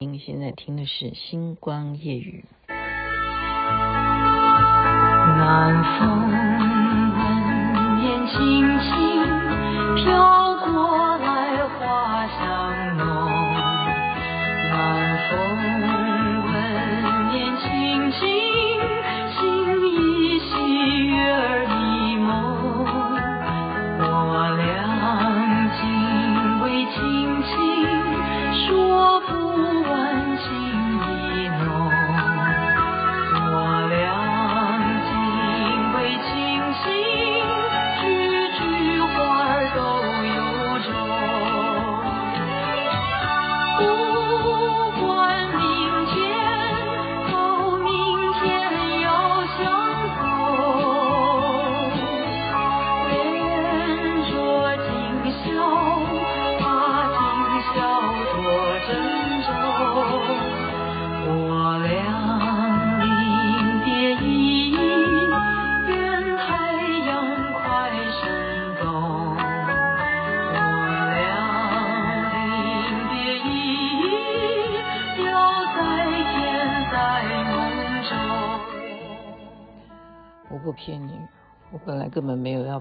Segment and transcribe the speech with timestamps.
[0.00, 2.44] 您现在听的是《星光夜雨》。
[5.36, 6.30] 南风
[8.04, 8.94] 烟烟轻轻
[9.96, 10.37] 飘。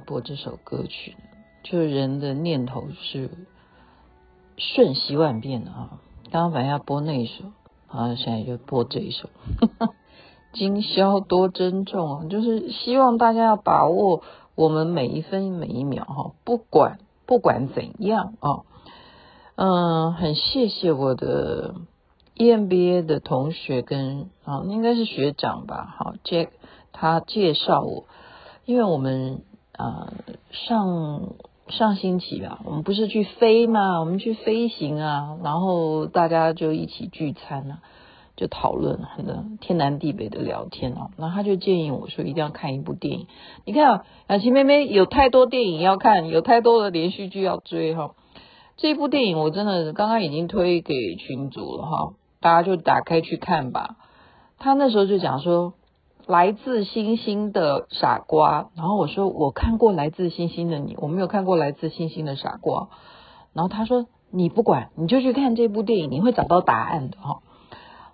[0.08, 1.18] 播这首歌曲，
[1.64, 3.30] 就是人的念头是
[4.56, 6.00] 瞬息万变的啊！
[6.32, 7.44] 刚刚本来要播那一首，
[7.90, 9.30] 啊，现在就播这一首。
[10.54, 14.24] 今宵多珍重啊，就是希望大家要把握
[14.56, 18.64] 我们每一分每一秒哈，不管不管怎样啊，
[19.56, 21.76] 嗯，很谢谢我的
[22.38, 26.48] EMBA 的同学跟啊，应该是学长吧，好，Jack。
[27.00, 28.06] 他介绍我，
[28.66, 29.44] 因为我们、
[29.78, 30.12] 呃、
[30.52, 31.36] 上
[31.70, 37.80] 上星期啊，我们不是去飞嘛，我们去飞行啊，然后大家就一起聚餐啊，
[38.36, 43.28] 就讨论很多天南地北的聊天啊，然后他就建议我说一定要看一部电影。
[43.66, 48.16] 你看啊，雅琪妹妹有太多电影要看，有太多的连续剧要追哈。
[48.78, 53.98] 这部电影我真的刚刚已经推给群主了哈，大家就打开去看吧。
[54.58, 55.74] 他那时候就讲说。
[56.28, 62.90] 来自星星的傻瓜，然后我说我看过来自星星的你，我没有看过来自星星的傻瓜。
[63.54, 67.40] 然后他说你不管，你就去看这部电影，你会找到答案的哈。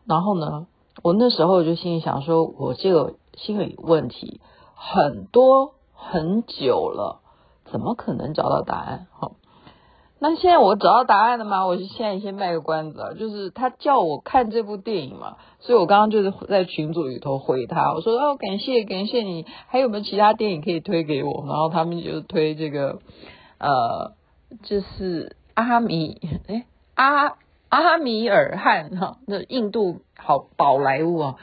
[0.05, 0.67] 然后呢，
[1.01, 4.41] 我那时候就心里想说，我这个心理问题
[4.75, 7.21] 很多很久了，
[7.65, 9.07] 怎么可能找到答案？
[9.11, 9.31] 哈。
[10.23, 11.65] 那现在我找到答案了吗？
[11.65, 21.43] 我是现在先卖个关子啊，就是他叫我看这部电影嘛，所以我刚刚就是在群组里头回他，我说哦，感谢感谢你，还有没有其他电影可以推给我？
[21.45, 22.99] 然后他们就推这个，
[23.59, 24.13] 呃，
[24.63, 26.17] 就是阿米
[26.47, 26.63] 哎
[26.95, 27.35] 阿
[27.67, 31.35] 阿米尔汗哈，那印度好宝莱坞啊。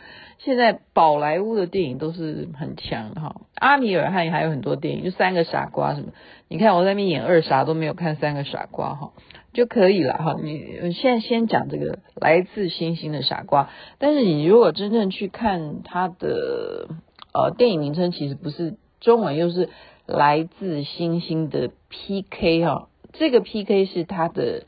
[0.42, 6.12] 现在宝莱坞的电影都是很强哈，阿米尔汗还有很多电影，就三个傻瓜什么，
[6.48, 9.12] 你看我在那边演二傻都没有看三个傻瓜哈，
[9.52, 10.36] 就可以了哈。
[10.42, 13.68] 你现在先讲这个来自星星的傻瓜，
[13.98, 16.88] 但是你如果真正去看它的
[17.34, 19.68] 呃电影名称，其实不是中文，又是
[20.06, 24.64] 来自星星的 PK 哈，这个 PK 是它的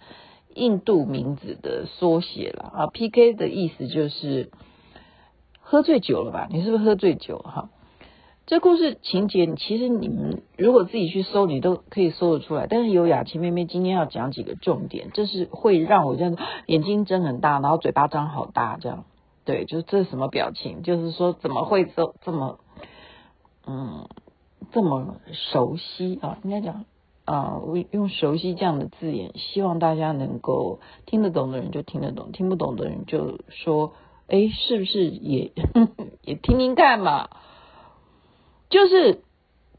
[0.54, 4.50] 印度名字的缩写了啊，PK 的意思就是。
[5.72, 6.48] 喝醉酒了吧？
[6.50, 7.70] 你是不是喝醉酒哈？
[8.44, 12.66] 这故事情节，其实你们如果自己去搜，你都可以搜得出来。
[12.66, 19.06] 但是有雅琪妹妹今天要讲几个重点，这是会让我这样眼睛睁很大，然后嘴巴张好大，这样
[19.46, 20.82] 对，就是这是什么表情？
[20.82, 22.58] 就是说怎么会这这么
[23.66, 24.06] 嗯
[24.72, 26.36] 这么熟悉啊？
[26.44, 26.84] 应该讲
[27.24, 33.94] 啊，我用熟悉这样的字眼，希望大家能够听得懂的人就听得懂，听不懂的人就说。
[34.28, 37.28] 哎，是不是也呵呵 也听听看嘛？
[38.70, 39.20] 就是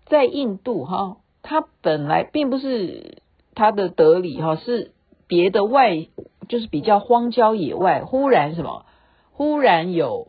[0.06, 3.24] 在印度哈，它本来并不是
[3.56, 4.92] 它的德里哈，是
[5.28, 6.08] 别的外，
[6.50, 8.86] 就是比较荒郊野外，忽然什么，
[9.32, 10.28] 忽然有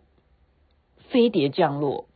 [1.10, 2.06] 飞碟降落，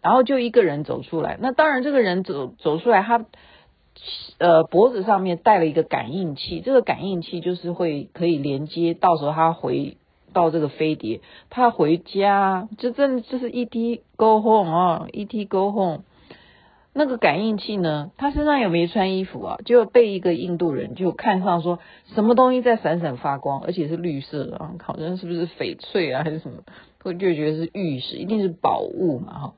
[0.00, 1.38] 然后就一个人走出来。
[1.40, 3.24] 那当然，这个人走走出来，他
[4.38, 9.98] 呃脖子上面带了一个感应器，这个感应器就是会可以连接，到时候他回。
[10.32, 11.20] 到这个飞碟，
[11.50, 16.00] 他回家，这真的就是 ET go home 啊，ET go home。
[16.94, 19.58] 那个感应器呢，他身上有没有穿衣服啊？
[19.64, 21.78] 就被一个印度人就看上说，
[22.14, 26.58] 什么东西在闪闪发光，而且是绿色的啊，好像是不是翡翠啊，还是什么？
[27.02, 29.54] 我就觉得是玉石，一定是宝物嘛，哈，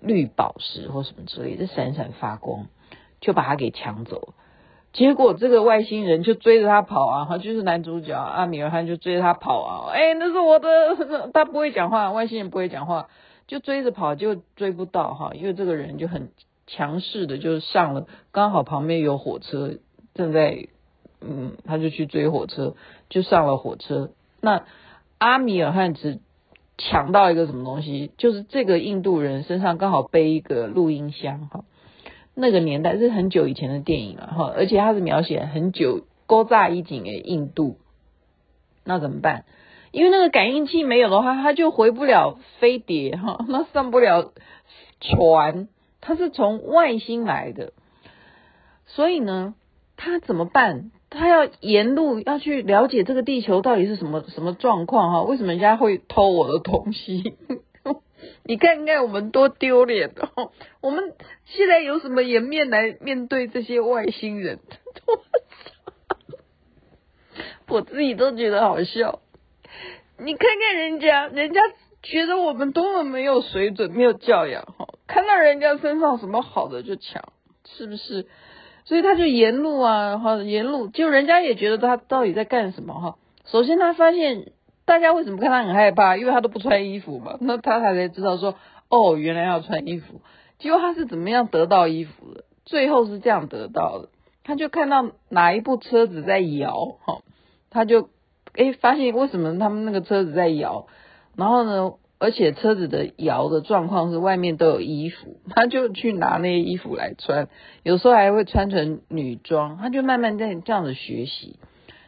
[0.00, 2.66] 绿宝石或什么之类的，闪闪发光，
[3.20, 4.34] 就把他给抢走。
[4.92, 13.08] 结果这个外星人就追着他跑啊，他，就是男主角阿米尔汗就追着他跑啊，哎，那是我的， 他不会讲话，外星人不会讲话，
[13.46, 16.30] 就追着跑就追不到哈，因为这个人就很
[16.66, 19.74] 强势的，就上了，刚好旁边有火车
[20.14, 20.66] 正在，
[21.20, 22.74] 嗯，他就去追火车，
[23.10, 24.10] 就上了火车。
[24.40, 24.64] 那
[25.18, 26.18] 阿米尔汗只
[26.76, 31.64] 抢到一个什么东西，就是这个印度人身上刚好背一个录音箱哈。
[32.40, 37.78] 那个年代是很久以前的电影了哈，而且它是描写很久古早以前的印度，
[38.84, 39.44] 那怎么办？
[39.90, 44.32] 因为那个感应器没有的话，它就回不了飞碟哈， 那上不了
[45.00, 45.66] 船，
[46.00, 47.72] 它是从外星来的，
[48.86, 49.54] 所以呢，
[49.96, 50.92] 他怎么办？
[51.10, 55.22] 他要沿路要去了解这个地球到底是什么什么状况哈？
[55.22, 57.34] 为什么人家会偷我的东西？
[58.48, 60.52] 你看看我们多丢脸哦！
[60.80, 61.12] 我们
[61.44, 64.58] 现在有什么颜面来面对这些外星人？
[67.68, 69.20] 我自己都觉得好笑。
[70.16, 71.60] 你看看人家，人家
[72.02, 74.88] 觉得我们多么没有水准、没有教养哈！
[75.06, 77.22] 看到人家身上什么好的就抢，
[77.66, 78.26] 是不是？
[78.86, 83.18] 所以他就沿路啊，哈，沿路就人家也觉得他到底在干什么哈？
[83.44, 84.52] 首先他发现。
[84.88, 86.16] 大家为什么看他很害怕？
[86.16, 87.36] 因为他都不穿衣服嘛。
[87.42, 88.54] 那他才才知道说，
[88.88, 90.22] 哦，原来要穿衣服。
[90.58, 92.44] 结果他是怎么样得到衣服的？
[92.64, 94.08] 最后是这样得到的。
[94.44, 97.18] 他就看到哪一部车子在摇，哈，
[97.68, 98.08] 他就
[98.54, 100.86] 诶发现为什么他们那个车子在摇。
[101.36, 107.48] 然后呢，而且车子的摇的状况是外面都有衣服，他就去拿那些衣服来穿，
[107.82, 109.76] 有时候还会穿成女装。
[109.76, 111.58] 他就慢慢在这样子学习，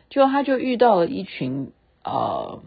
[0.09, 1.73] 就他就遇到了一群。
[2.05, 2.63] 呃，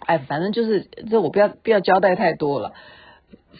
[0.00, 2.74] 哎，反正就是这，我不要不要交代太多了。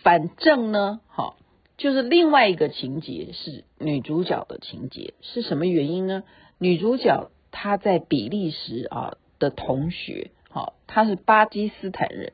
[0.02, 1.36] 反正呢，好，
[1.76, 6.24] 就是另外一个情节是女主角的情节，是什么原因呢？
[6.58, 12.32] 女主角她在比利时啊的同学，好，她是巴基斯坦人，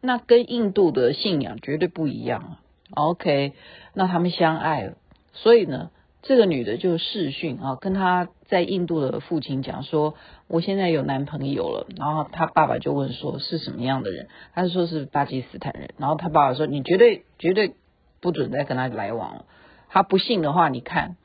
[0.00, 2.60] 那跟印度的信仰绝对不一样啊。
[2.90, 3.54] OK，
[3.94, 4.94] 那他们相爱了，
[5.32, 5.90] 所以呢。
[6.28, 10.14] 这个女的就视讯啊，跟她在印度的父亲讲说，
[10.48, 11.86] 我现在有男朋友了。
[11.96, 14.28] 然后她爸爸就问说是什么样的人？
[14.52, 15.90] 他说是巴基斯坦人。
[15.98, 17.74] 然后她爸爸说你绝对绝对
[18.20, 19.44] 不准再跟他来往了。
[19.88, 21.16] 他不信的话，你看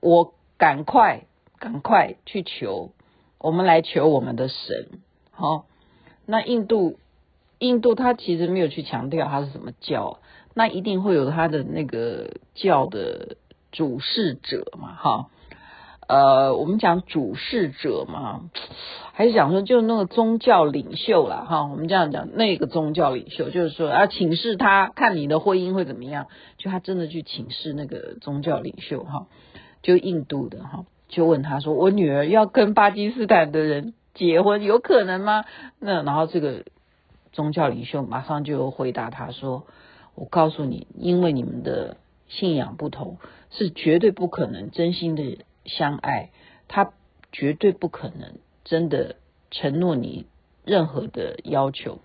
[0.00, 1.24] 我赶快
[1.58, 2.92] 赶快去求，
[3.38, 5.00] 我们来求我们的神。
[5.32, 5.66] 好，
[6.26, 6.98] 那印度
[7.58, 10.20] 印度他其实没有去强调他是什么教，
[10.54, 13.36] 那一定会有他的那个教的。
[13.74, 15.26] 主事者嘛，哈，
[16.06, 18.42] 呃，我们讲主事者嘛，
[19.12, 29.26] 还是讲说就那个宗教领袖啦，哈，我们这样讲，那个宗教领袖就是说要请示他，看你的婚姻会怎么样，就他真的去请示那个宗教领袖，哈，
[29.82, 35.44] 就印度的，哈，就问他说，我女儿要跟巴基斯坦的人结婚，有可能吗？
[35.80, 36.62] 那然后这个
[37.32, 39.64] 宗教领袖马上就回答他说，
[40.14, 41.96] 我告诉你，因为你们的。
[42.28, 43.18] 信仰不同，
[43.50, 46.30] 是绝对不可能真心的相爱，
[46.68, 46.92] 他
[47.32, 49.16] 绝对不可能真的
[49.50, 50.26] 承诺你
[50.64, 52.00] 任何的要求，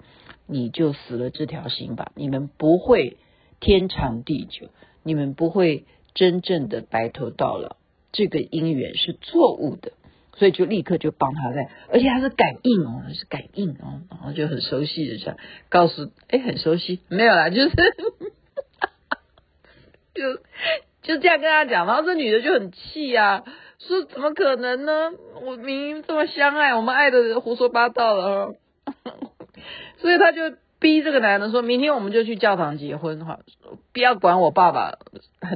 [0.46, 2.12] 你就死了这条心吧。
[2.16, 3.18] 你们不会
[3.60, 4.70] 天长地久，
[5.04, 7.78] 你们不会真正的白头到老，
[8.12, 9.94] 这个姻缘是错误的，
[10.36, 15.38] 所以就立刻就帮他在，而且他是感应哦，是感应哦，然后就很熟悉的这样
[15.70, 17.72] 告诉，哎，很熟悉，没有啦，就是。
[20.20, 20.36] 就
[21.02, 23.44] 就这样跟他讲，然后这女的就很气啊，
[23.80, 25.12] 说怎么可能呢？
[25.46, 28.56] 我明明这么相爱，我们爱的胡说八道了，
[29.98, 30.42] 所以他就
[30.80, 33.40] 逼这个男的说，明天我们就去教堂结婚哈，
[33.94, 34.96] 不要管我爸爸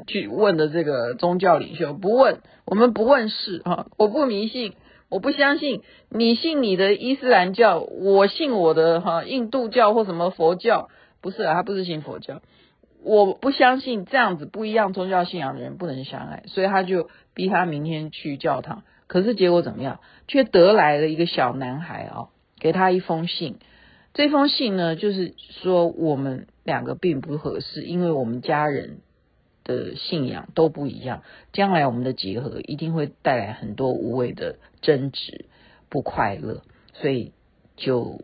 [0.07, 4.73] 去问的这个宗教领袖，不问，我们不问事哈，我不迷信，
[5.09, 10.89] 我不相信，你信你的伊斯兰教，我信我的哈印度教或什么佛教，
[11.21, 12.41] 不是啊，他不是信佛教。
[13.03, 18.83] 我不相信这样子不一样宗教信仰的人不能相爱，所以他就逼他明天去教堂。
[19.07, 19.99] 可是结果怎么样？
[20.27, 22.29] 却得来了一个小男孩啊，
[22.59, 23.57] 给他一封信。
[24.13, 28.99] 这封信呢，就是说我们两个并不合适，因为我们家人
[29.63, 35.45] 的信仰都不一样，将来我们的结合一定会带来很多无谓的争执、
[35.89, 36.61] 不快乐，
[36.93, 37.33] 所以
[37.75, 38.21] 就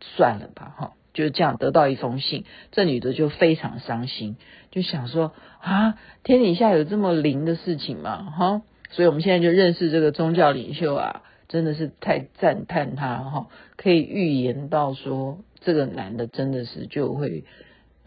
[0.00, 0.92] 算了吧，哈。
[1.14, 4.36] 就这样得到一封信，这女的就非常伤心，
[4.70, 8.30] 就想说啊，天底下有这么灵的事情吗？
[8.36, 13.46] 哈，所以我们现在就认识这个宗教领袖啊，真的是太赞叹他哈，
[13.76, 17.44] 可以预言到说这个男的真的是就会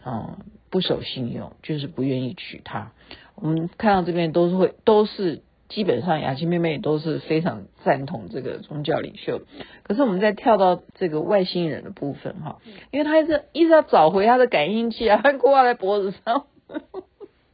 [0.04, 0.38] 嗯
[0.70, 2.92] 不守信用，就是不愿意娶她。
[3.34, 5.42] 我们看到这边都是会都是
[5.74, 9.40] 基本上雅琪妹妹都是非常赞同这个宗教领袖。
[9.82, 12.58] 可是我们再跳到这个外星人的部分哈，
[12.90, 16.46] 因为他一直一直要找回他的感应器啊，他挂在脖子上，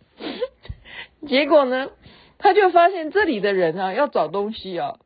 [1.28, 1.90] 结果呢，
[2.38, 4.98] 他就发现这里的人啊要找东西啊，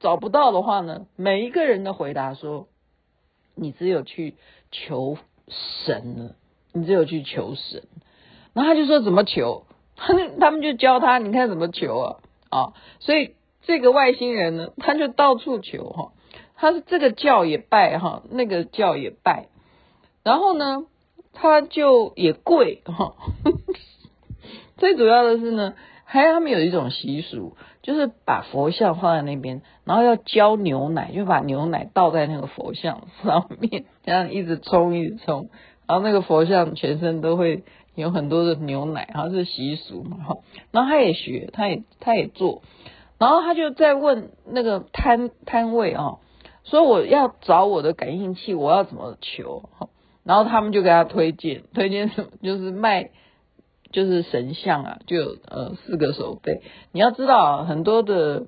[0.00, 2.66] 找不到的话呢，每一个人的回答说，
[3.54, 4.34] 你只有去
[4.72, 5.18] 求
[5.84, 6.34] 神了，
[6.72, 7.84] 你只有去求神。
[8.54, 12.16] 然后他就说怎么求，他 他们就教他，你看怎么求啊
[12.56, 12.72] 啊！
[13.00, 16.12] 所以这个外星人呢，他就到处求哈，
[16.56, 19.48] 他是这个教也拜哈，那个教也拜，
[20.22, 20.86] 然后呢，
[21.32, 23.14] 他就也跪哈。
[24.78, 35.50] 最主要的是呢，还有他们有一种习俗，就是把佛像放在那边，然后要浇牛奶，就把牛奶倒在那个佛像上面，这样一直冲一直冲，
[35.86, 37.64] 然后那个佛像全身都会。
[37.96, 40.36] 有很多的牛奶，好像是习俗嘛，哈。
[40.70, 42.62] 然后他也学，他也他也做，
[43.18, 46.18] 然后他就在问那个摊摊位啊，
[46.64, 49.70] 说我要找我的感应器，我要怎么求？
[49.78, 49.88] 哈。
[50.24, 52.28] 然后他们就给他推荐，推荐什么？
[52.42, 53.10] 就是卖，
[53.92, 56.60] 就是神像啊，就呃四个手背。
[56.92, 58.44] 你要知道，很多的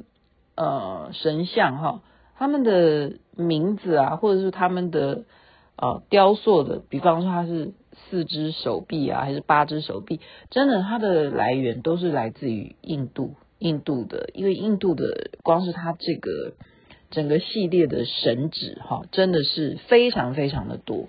[0.57, 2.02] 呃神像哈，
[2.37, 5.25] 他们的名字啊，或者是他们的
[5.76, 7.73] 呃雕塑的，比方说他是。
[8.11, 10.21] 四只手臂啊，还是八只手臂？
[10.50, 16.55] 真的，它的来源都是来自于印度，印度的，因为印度的光是它这个
[17.11, 21.09] 整个系列的神祇哈，真的是非常非常的多，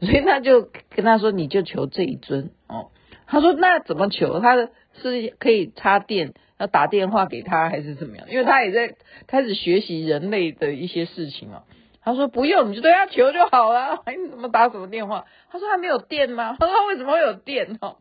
[0.00, 2.88] 所以他就跟他说，你就求这一尊哦。
[3.26, 4.40] 他说那怎么求？
[4.40, 8.26] 他是可以插电，要打电话给他还是怎么样？
[8.30, 8.94] 因为他也在
[9.26, 11.64] 开始学习人类的一些事情啊。
[12.08, 14.02] 他说不用，你就对他求就好了。
[14.08, 15.26] 你怎么打什么电话？
[15.50, 16.56] 他说他没有电吗？
[16.58, 17.76] 他说他为什么会有电？
[17.82, 17.96] 哦，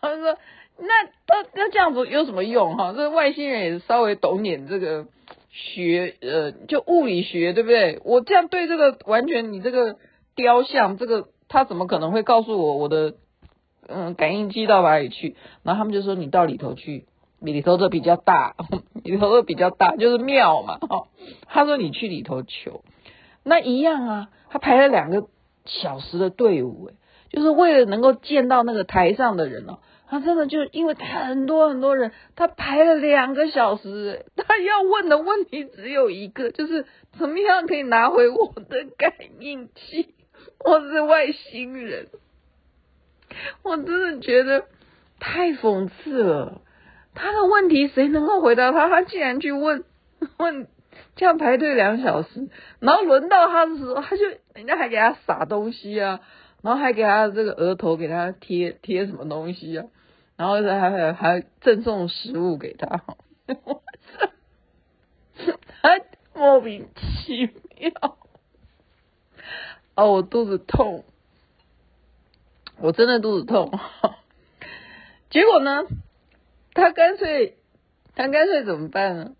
[0.00, 0.36] 他说
[0.78, 0.86] 那
[1.26, 2.76] 那那这样子有什么用？
[2.76, 5.06] 哈，这个外星人也稍微懂点这个
[5.50, 8.00] 学呃，就物理学对不对？
[8.04, 9.96] 我这样对这个完全你这个
[10.36, 13.14] 雕像，这个他怎么可能会告诉我我的
[13.88, 15.34] 嗯感应器到哪里去？
[15.64, 17.06] 然后他们就说你到里头去，
[17.40, 18.54] 里头的比较大，
[19.02, 20.78] 里头的比较大，就是庙嘛。
[20.78, 21.08] 哈，
[21.48, 22.84] 他说你去里头求。
[23.42, 25.28] 那一样啊，他排了两个
[25.64, 26.94] 小时的队伍，诶，
[27.30, 29.78] 就是为了能够见到那个台上的人哦。
[30.08, 36.84] 他真的就因为很多很多人，他排了两个小时，他要问的问题只有一个，就是
[37.16, 40.14] 怎么样可以拿回我的感应器？
[40.64, 42.08] 我是外星人，
[43.62, 44.64] 我真的觉得
[45.20, 46.60] 太讽刺了。
[47.14, 48.88] 他的问题谁能够回答他？
[48.88, 49.84] 他竟然去问
[50.38, 50.66] 问。
[51.16, 56.20] 这样排队两小时，然后轮到他的时候，他就人家还给他撒东西啊，
[56.62, 59.86] 然后还给他这个额头给他贴贴什么东西啊，
[60.36, 63.02] 然后还还还赠送食物给他，
[65.82, 66.00] 他
[66.34, 66.88] 莫名
[67.24, 67.46] 其
[67.78, 68.16] 妙，
[69.94, 71.04] 哦，我肚子痛，
[72.78, 73.78] 我真的肚子痛，
[75.28, 75.84] 结果呢，
[76.72, 77.56] 他干脆
[78.14, 79.32] 他干脆怎么办呢？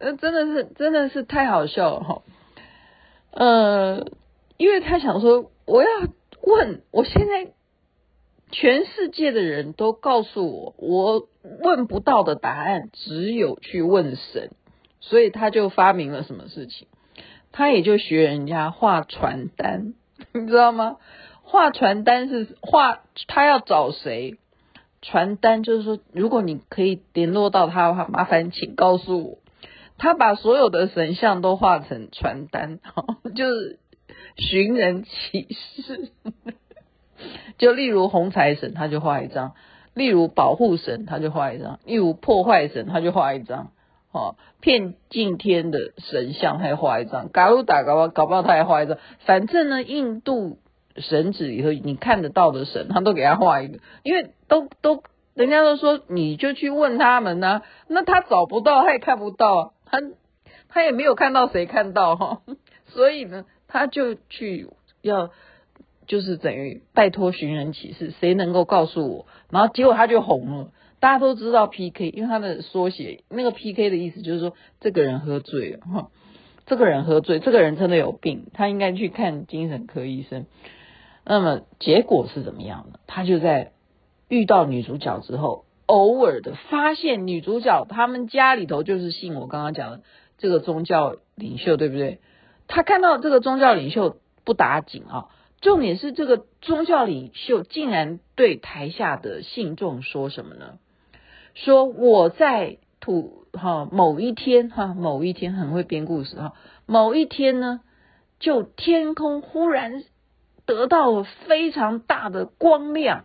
[0.00, 2.22] 呃，真的是，真的是太好笑了哈。
[3.32, 4.06] 呃，
[4.56, 5.88] 因为他想说，我要
[6.42, 7.52] 问，我现在
[8.50, 11.28] 全世界的人都告诉我，我
[11.62, 14.50] 问不到的答案，只有去问神，
[15.00, 16.88] 所以他就发明了什么事情，
[17.52, 19.92] 他也就学人家画传单，
[20.32, 20.96] 你知道吗？
[21.42, 24.38] 画传单是画，他要找谁？
[25.02, 29.38] 传单就是说，如果你可以联络到他的话，麻烦请告诉我。
[30.00, 32.80] 他把所有的神像都画成传单，
[33.36, 33.78] 就是
[34.36, 36.10] 寻人启事。
[37.58, 39.50] 就例如红财神，他就画一张；
[39.92, 43.72] 例如保护神，他就画一张；例如破坏神，他就画一张。
[44.10, 47.28] 哦，骗敬天的神像，他也画一张。
[47.28, 48.96] 嘎鲁打搞不搞不好他也画一张。
[49.26, 50.56] 反正呢，印度
[50.96, 55.02] 神祇里头你看得到的神，他都给他画一个，因为都都
[55.34, 59.74] 人家都说，你就去问他们呐、那他找不到，他也看不到。
[59.90, 59.98] 他
[60.68, 62.42] 他也没有看到谁看到哈，
[62.86, 64.68] 所以呢，他就去
[65.02, 65.30] 要
[66.06, 69.26] 就是等于拜托寻人启事，谁能够告诉我？
[69.50, 76.10] 然后结果他就红了，大家都知道 PK，因为他的缩写，那个 PK 的意思就是说这个人喝醉了哈，
[76.66, 80.46] 这个人喝醉，这个人真的有病，他应该去看精神科医生。
[81.24, 83.00] 那么结果是怎么样的？
[83.06, 83.72] 他就在
[84.28, 85.64] 遇到女主角之后。
[85.90, 90.02] 偶尔的发现女主角他们家里头就是信我刚刚讲的
[90.38, 92.20] 这个宗教领袖，对不对？
[92.68, 95.26] 他看到这个宗教领袖不打紧啊，
[95.60, 100.78] 重点是这个宗教领袖竟然对台下的信众说什么呢？
[101.54, 106.52] 说我在土哈某一天哈某一天很会编故事哈
[106.86, 107.80] 某一天呢，
[108.38, 110.04] 就天空忽然
[110.64, 113.24] 得到了非常大的光亮，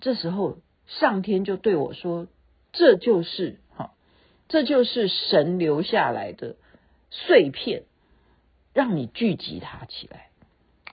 [0.00, 0.56] 这时候
[0.86, 2.26] 上天就对我说
[2.72, 3.92] ：“这就是哈，
[4.48, 6.56] 这就是神留下来的
[7.10, 7.82] 碎片，
[8.72, 10.28] 让你聚集它起来。”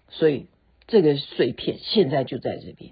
[0.10, 0.48] 所以
[0.88, 2.92] 这个碎片现在就在这边，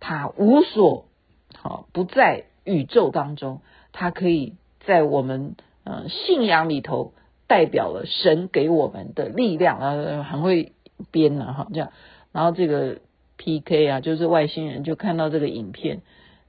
[0.00, 1.06] 它无所
[1.54, 3.60] 好不在宇宙当中，
[3.92, 4.54] 它可以。
[4.84, 7.14] 在我们呃信仰里头，
[7.46, 10.72] 代表了神给我们的力量啊，很会
[11.12, 11.92] 编呢哈，这样，
[12.32, 12.98] 然后这个
[13.36, 16.02] PK 啊，就是外星人就看到这个影片，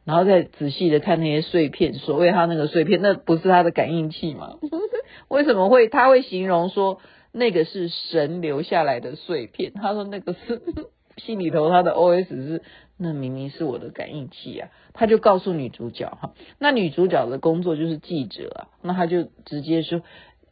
[0.05, 4.57] 然后再仔细的看那些碎片，所谓他那个碎片，那不是他的感应器吗？
[5.29, 6.99] 为什么会他会形容说
[7.31, 9.73] 那个是神留下来的碎片？
[9.73, 10.61] 他说那个是
[11.17, 12.61] 心里头他的 OS 是。
[12.95, 14.69] 那明明是我的感应器啊！
[14.93, 20.03] 他就告诉女主角哈，那女主角的工作就是记者啊，那他就直接说，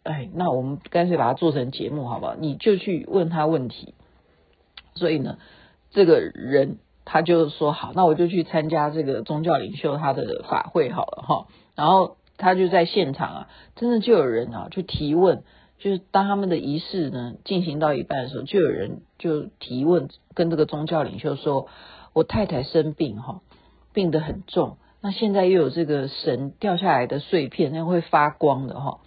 [0.02, 2.36] 哎，那我们干脆把它做成节目好不好？
[2.36, 3.94] 你就去问他问题。
[4.96, 5.38] 所以呢，
[5.92, 6.80] 这个人
[7.12, 11.48] 他就说好，那我就去参加这个宗教领袖他的法会好了哈。
[11.76, 15.44] 然后他就在现场啊，真的就有人啊去提问，
[15.78, 21.68] 就是当他们的仪式呢进行到一半的时候，就有人就提问跟这个宗教领袖说。
[22.14, 23.40] 我太太生病哈，
[23.94, 24.76] 病得很重。
[25.00, 29.00] 那现在又有这个神掉下来的碎片，那会发光的哈，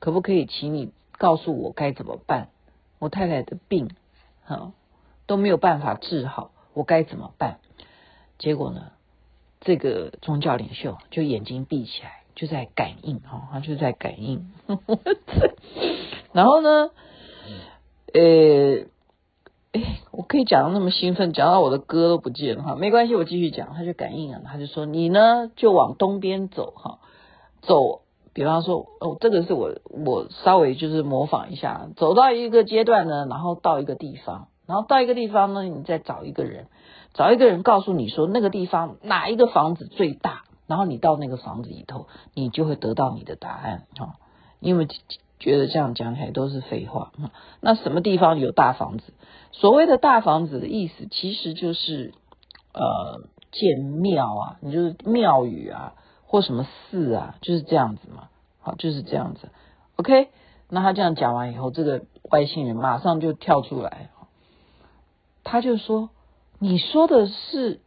[0.00, 2.48] 可不可以请你告诉我该怎么办？
[2.98, 3.90] 我太太的病
[4.42, 4.72] 哈
[5.28, 7.58] 都没有办法治好，我该怎么办？
[8.38, 8.92] 结果呢，
[9.60, 14.52] 这个宗教领袖就眼睛闭起来，就在感应哈，他就在感应。
[16.32, 16.90] 然后呢，
[18.14, 18.86] 呃。
[20.12, 23.74] 我可以讲到那么兴奋，讲到我的歌都不见了哈，没关系，我继续讲。
[23.74, 26.98] 他就感应了，他就说：“你呢，就往东边走哈，
[27.60, 28.00] 走。
[28.32, 36.68] 比方说，哦，这个是我我稍微就是模仿一下，走到一个阶段呢，然后到一个地方，然后到一个地方呢，你再找一个人，
[37.14, 44.14] 找一个人告诉你说那个地方哪一个房子最大，然后你到那个房子里头，你就会得到你的答案哈，
[44.60, 44.86] 因为。”
[45.40, 47.12] 觉得这样讲起来都是废话。
[47.60, 49.12] 那什么地方有大房子？
[49.52, 52.12] 所谓的大房子的意思，其实就是
[52.74, 53.20] 呃
[53.52, 55.94] 建庙啊，你就是庙宇啊，
[56.26, 58.30] 或什么寺啊，就是这样子嘛。
[58.58, 59.50] 好，就是这样子。
[59.94, 60.30] OK，
[60.70, 62.02] 那他这样讲完以后，这个
[62.32, 64.10] 外星人马上就跳出来，
[65.50, 66.10] 他就说
[66.60, 67.80] ：“你说的是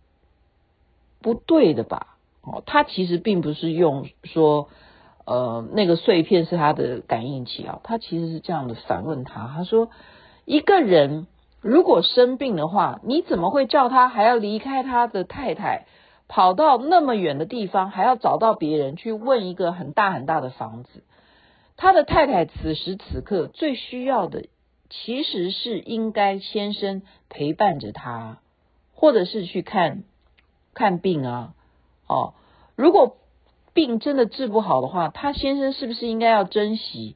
[1.21, 4.69] 不对的吧？”哦，他其实并不是用说。
[5.23, 9.89] 呃，那个碎片是他的感应器啊，他其实是这样的反问他，他说：
[10.45, 11.27] 一个人
[11.61, 15.85] 如果生病的话，你怎么会叫他还要离开他的太太，
[16.27, 21.03] 跑到那么远的地方，还要找到别人去问一个很大很大的房子？
[21.77, 24.45] 他的太太此时此刻最需要的，
[24.91, 28.37] 其实是应该先生陪伴着他，
[28.93, 30.03] 或者是去看
[30.75, 31.55] 看病啊，
[32.07, 32.35] 哦，
[32.75, 33.17] 如果。
[33.73, 37.15] 病真的治不好的话，他先生是不是应该要珍惜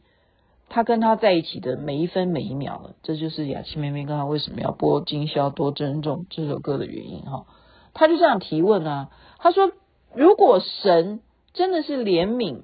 [0.70, 2.96] 他跟他在一起的每一分每一秒了？
[3.04, 7.46] 这就是雅琪妹妹刚刚为什么要播《今宵多珍重》这首歌的原因哈。
[7.94, 9.74] 他就这样提问啊，他说：
[10.14, 11.20] 如果神
[11.52, 12.62] 真的是怜悯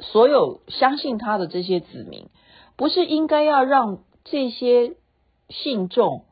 [0.00, 2.30] 所有相信他的这些子民，
[2.82, 4.96] 不是应该要让这些
[5.48, 6.24] 信众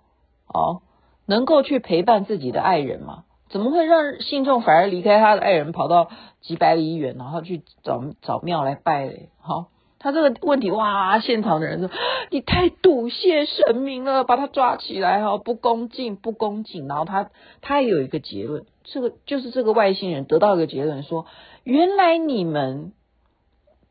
[0.49, 0.83] 哦
[1.25, 3.23] 能够去陪伴自己的爱人吗？
[3.51, 6.11] 怎么会让信众反而离开他的爱人，跑到
[6.41, 9.29] 几百里远，然后去找找庙来拜嘞？
[9.41, 9.69] 好，
[10.01, 11.21] 他这个问题，哇！
[11.21, 11.89] 现场的人说
[12.33, 21.27] ：“你太笃谢神明了，把他抓起来哈，不恭敬，不恭敬。”然后他他也有一个结论，这个就是这个外星人得到一个结论说：
[21.63, 22.93] 原来你们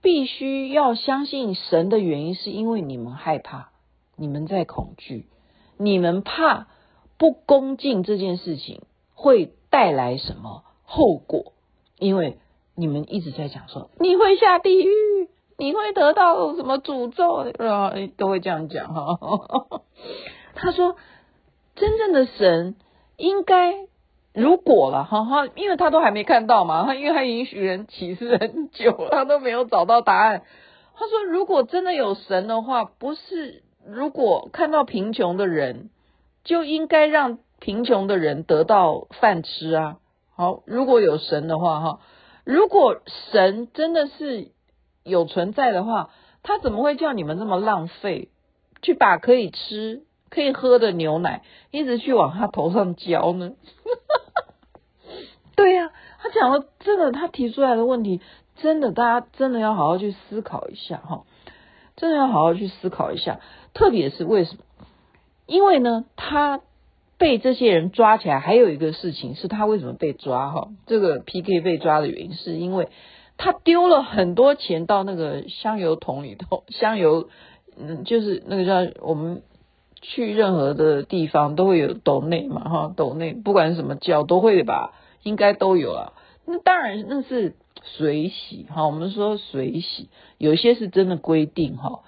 [0.01, 3.69] 必须要相信神的原因，是因为你们害怕，
[4.15, 5.27] 你们在恐惧，
[5.77, 6.67] 你们怕
[7.17, 8.81] 不恭敬这件事情。
[9.21, 11.51] 会带来什么后果？
[11.97, 12.37] 因为
[12.75, 14.89] 你们一直在讲说你会下地狱，
[15.57, 17.93] 你会得到什么诅咒啊？
[18.15, 19.19] 都会这样讲哈。
[20.55, 20.95] 他说，
[21.75, 22.77] 真正的神
[23.17, 23.88] 应该
[24.33, 30.43] 如果了哈哈，因为他都还没看到嘛，他 因为他已经许人启示很久了， 他都没有找到答案。
[30.95, 35.89] 他说，如果真的有神的话，不是如果看到贫穷的人，
[36.43, 37.39] 就应该让。
[37.61, 39.97] 贫穷的人得到饭吃啊！
[40.33, 41.99] 好，如果有神的话，哈，
[42.45, 43.01] 如果
[43.33, 44.51] 神真的是
[45.03, 46.09] 有存在的话，
[46.41, 48.29] 他怎么会叫你们这么浪费，
[48.81, 53.51] 去把可以吃、可以喝的牛奶一直去往他头上浇呢？
[55.59, 55.91] 对呀、
[56.21, 58.21] 他讲了真的，他提出来的问题
[58.55, 61.23] 真的，大家真的要好好去思考一下哈，
[61.97, 63.41] 真的要好好去思考一下，
[63.73, 64.61] 特别是为什么？
[65.47, 66.61] 因为呢，他
[67.17, 70.69] 被这些人抓起来，还有一个事情是他为什么被抓哈？
[70.87, 72.87] 这个 PK 被抓的原因是因为
[73.35, 77.27] 他丢了很多钱到那个香油桶里头，香油，
[77.77, 79.41] 嗯，就是那个叫我们
[80.01, 84.93] 去任何的地方都会有斗内嘛哈，斗内不管什么叫都会把，
[85.23, 86.13] 应该都有啊。
[86.45, 87.55] 那当然那是。
[87.81, 92.01] 随喜哈，我们说随喜，有些是真的规定哈。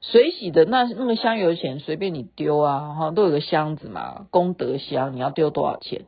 [0.00, 6.02] 随喜的那那个香油钱随便你丢啊哈，都有个箱子嘛，功德箱，你要丢多少钱？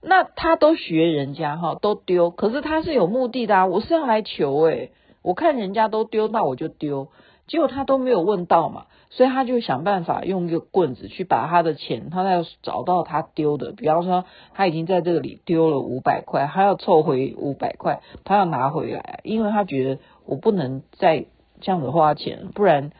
[0.00, 7.08] 那他都学人家哈，都丢，可是他是有目的的啊，我是要来求诶，我看人家都丢，那我就丢。
[7.46, 13.72] 结果他都没有问到嘛，所以他就想办法用一个棍子去把他的钱，他要找到他丢的。
[13.72, 14.24] 比方说，
[14.54, 21.26] 他已经在这里丢了五百块，他要凑回五百块，他要拿回来，因为他觉得我不能再
[21.60, 22.90] 这样子花钱，不然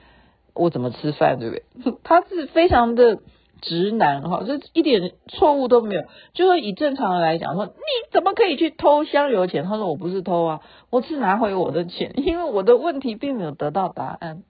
[0.55, 1.95] 我怎么吃饭，对不对？
[2.05, 3.21] 他是非常的
[3.63, 6.03] 直男哈，这一点错误都没有。
[6.35, 7.73] 就说以正常的来讲说，你
[8.13, 9.65] 怎么可以去偷香油钱？
[9.65, 10.61] 他说我不是偷啊。
[10.91, 14.43] 我是拿回我的钱， 因为我的问题并没有得到答案。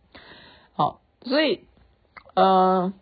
[0.73, 1.61] 好，所以，
[2.35, 2.93] 嗯、呃，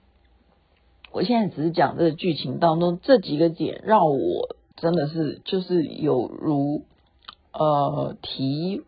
[1.13, 6.83] 我现在只是讲这个剧情当中这几个点，让我真的是就是有如
[7.53, 8.83] 呃醍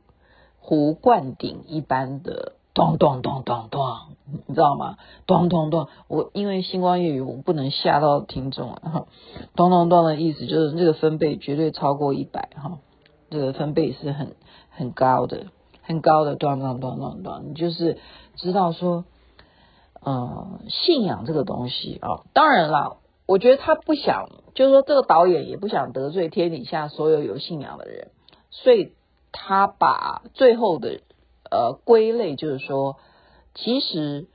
[0.63, 3.81] 醐灌顶一般的咚咚咚咚咚，
[4.47, 4.97] 你知道吗？
[5.27, 9.07] 咚咚咚，我因为星光夜语，我不能吓到听众啊。
[9.55, 12.79] 咚咚咚的意思就是这个分贝绝对超过一百哈。
[13.31, 14.37] 这个分贝是很
[14.71, 15.47] 很高的，
[15.83, 17.99] 很高的，咚咚咚咚咚，你就是
[18.37, 19.05] 知道说，
[20.01, 28.11] 呃，信仰这个东西啊、当然了，我觉得他不想，就是说这个导演也不想得罪天底下所有有信仰的人，
[28.51, 28.93] 所以
[29.31, 31.01] 他把最后的
[31.53, 32.97] 呃归类，就是说，
[33.55, 34.27] 其实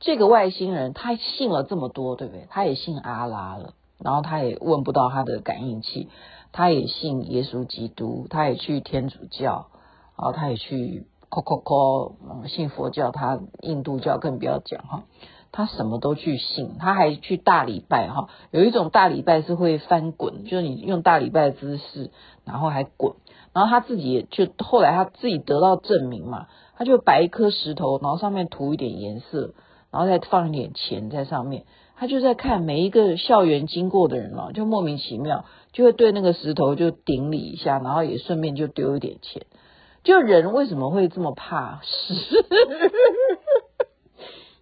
[0.00, 2.46] 这个外星人他信了这么多，对不对？
[2.48, 6.08] 他也信阿拉了，然后他也问不到他的感应器。
[6.56, 9.66] 他也信耶稣基督，他也去天主教，
[10.16, 15.02] 然后他也去 COCOCO，信佛教，他印度教更不要讲哈，
[15.56, 22.10] 他什么都去信，他还去大礼拜哈，有一种大礼拜是会翻滚，就是你用大礼拜的姿势，
[22.44, 23.14] 然后还滚，
[23.52, 29.54] 然后他自己就后来他自己得到证明嘛，他就摆一颗石头，然后上面涂一点颜色，
[29.92, 31.66] 然后再放一点钱在上面。
[31.96, 39.46] 他就在看每一个校园经过的人嘛，就莫名其妙就会对那个石头就顶礼一下，然后也顺便就丢一点钱。
[40.02, 42.44] 就人为什么会这么怕死？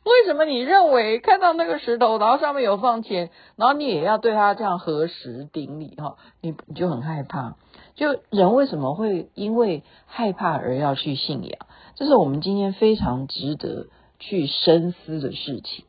[0.04, 6.16] 为什么你认为看到那个石头，然后上面有放钱，然后你也要对他这样合十顶礼哈？
[6.40, 7.56] 你你就很害怕。
[7.94, 11.66] 就人为什么会因为害怕而要去信仰？
[11.94, 13.86] 这是我们今天非常值得
[14.18, 15.84] 去深思的事情。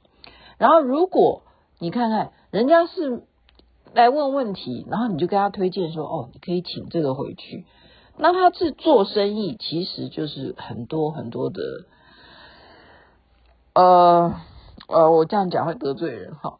[0.58, 1.42] 然后，如果
[1.80, 3.24] 你看看人家是
[3.94, 7.66] 来问问题，然后你就跟他推荐说：“哦，你可以请这个回去。”
[8.16, 11.62] 那他是做生意，其实就是很多很多的，
[13.74, 14.42] 呃
[14.88, 16.60] 呃，我这样讲会得罪人哈，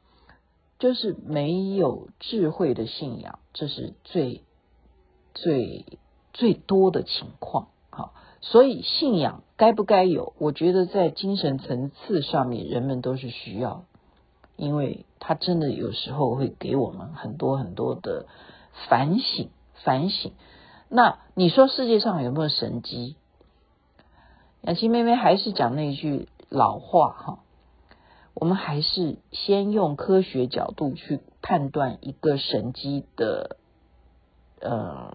[0.80, 4.44] 就是没有智慧的信仰，这是最
[5.34, 6.00] 最
[6.34, 7.68] 最多的情况。
[7.92, 10.34] 哈，所以信仰该不该有？
[10.40, 13.84] 我觉得在精神层次上面，人们都是需要。
[14.56, 18.28] 因为他真的有时候会给我们很多很多的
[18.88, 19.50] 反省，
[19.84, 20.32] 反省。
[20.90, 23.16] 那你说世界上有没有神机？
[24.62, 27.40] 雅琪妹妹还是讲那句老化哈，
[28.34, 33.58] 我们还是先用科学角度去判断一个神机的，
[34.62, 35.12] 呃，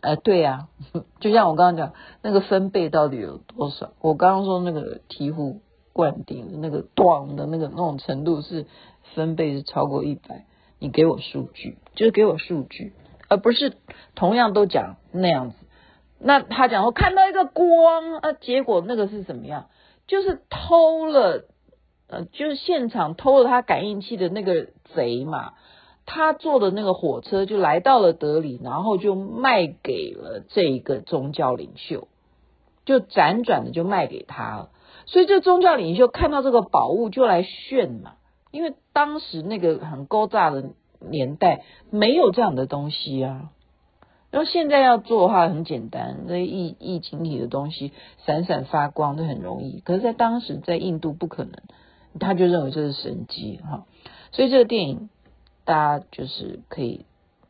[0.00, 0.68] 呃，对呀，
[1.20, 3.92] 就像我刚刚讲那个分贝到底有多少？
[4.00, 5.58] 我刚刚说那个醍醐。
[5.94, 8.66] 灌顶那个断的那个那种程度是
[9.16, 10.46] 分贝是超过一百，
[10.78, 12.92] 你给我数据，就是给我数据，
[13.26, 13.76] 而不是
[14.14, 15.56] 同样都讲那样子。
[16.20, 19.66] 那他讲我看到一个光啊，结果那个是怎么样？
[20.08, 21.44] 就是偷了，
[22.08, 25.52] 呃，就是现场偷了他感应器的那个贼嘛，
[26.06, 32.08] 他坐的那个火车就来到了德里，然后就卖给了这一个宗教领袖，
[32.86, 34.70] 就辗转的就卖给他。
[35.06, 38.14] 所以这宗教领袖看到这个宝物就来炫嘛，
[38.50, 43.50] 因为当时那个很高炸的年代没有这样的东西啊。
[44.30, 47.92] 然后现在要做的话很简单，那异异晶体的东西
[48.26, 49.80] 闪闪发光都很容易。
[49.80, 51.52] 可是，在当时在印度不可能，
[52.20, 53.86] 他就认为这是神迹哈。
[54.30, 55.08] 所以这个电影
[55.64, 57.06] 大家就是可以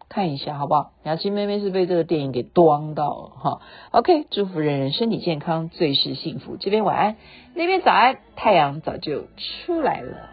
[0.09, 0.93] 看一下好不好？
[1.03, 3.61] 雅琪妹妹是被这个电影给端到了哈。
[3.91, 6.57] OK，祝福人人身体健康，最是幸福。
[6.57, 7.17] 这边晚安，
[7.55, 9.25] 那边早安，太阳早就
[9.65, 10.31] 出来了。